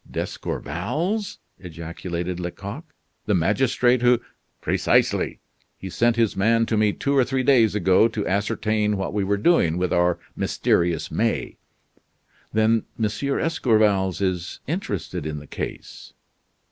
[0.09, 2.83] "D'Escorval's," ejaculated Lecoq,
[3.27, 4.19] "the magistrate who"
[4.59, 5.39] "Precisely.
[5.77, 9.23] He sent his man to me two or three days ago to ascertain what we
[9.23, 11.57] were doing with our mysterious May."
[12.51, 13.03] "Then M.
[13.11, 16.13] d'Escorval is interested in the case?"